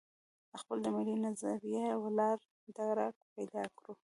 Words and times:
خپل 0.61 0.77
د 0.85 0.87
ملي 0.95 1.15
نظریه 1.25 1.85
ولاړ 2.03 2.37
درک 2.77 3.15
پیدا 3.33 3.63
کړو. 3.77 3.93